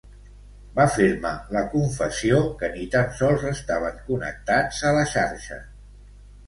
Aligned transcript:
Va 0.77 0.85
fer-me 0.93 1.33
la 1.57 1.61
confessió 1.75 2.41
que 2.63 2.71
ni 2.77 2.89
tan 2.97 3.15
sols 3.21 3.47
estaven 3.53 4.01
connectats 4.11 4.83
a 4.93 4.97
la 5.01 5.07
xarxa. 5.17 5.63